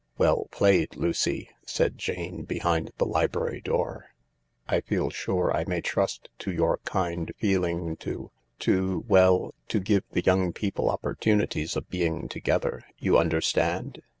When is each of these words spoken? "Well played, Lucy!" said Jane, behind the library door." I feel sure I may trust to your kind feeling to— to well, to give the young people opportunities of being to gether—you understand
"Well 0.17 0.47
played, 0.49 0.95
Lucy!" 0.95 1.47
said 1.67 1.95
Jane, 1.99 2.41
behind 2.43 2.89
the 2.97 3.05
library 3.05 3.61
door." 3.61 4.07
I 4.67 4.81
feel 4.81 5.11
sure 5.11 5.55
I 5.55 5.63
may 5.67 5.79
trust 5.81 6.27
to 6.39 6.51
your 6.51 6.79
kind 6.85 7.31
feeling 7.37 7.97
to— 7.97 8.31
to 8.61 9.05
well, 9.07 9.53
to 9.67 9.79
give 9.79 10.03
the 10.11 10.23
young 10.23 10.53
people 10.53 10.89
opportunities 10.89 11.75
of 11.75 11.87
being 11.91 12.27
to 12.29 12.39
gether—you 12.39 13.15
understand 13.15 14.01